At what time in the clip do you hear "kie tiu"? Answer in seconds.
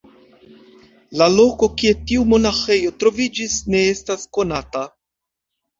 1.83-2.25